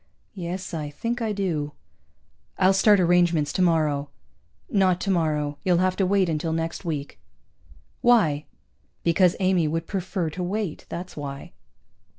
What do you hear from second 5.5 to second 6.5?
You'll have to wait